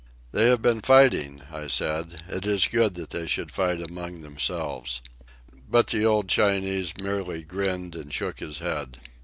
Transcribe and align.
"They 0.31 0.45
have 0.47 0.63
been 0.63 0.81
fighting," 0.81 1.43
I 1.53 1.67
said. 1.67 2.23
"It 2.27 2.47
is 2.47 2.65
good 2.65 2.95
that 2.95 3.11
they 3.11 3.27
should 3.27 3.51
fight 3.51 3.79
among 3.79 4.21
themselves." 4.21 5.03
But 5.69 5.85
the 5.85 6.05
old 6.07 6.27
Chinese 6.27 6.97
merely 6.97 7.43
grinned 7.43 7.93
and 7.93 8.11
shook 8.11 8.39
his 8.39 8.57
head. 8.57 8.99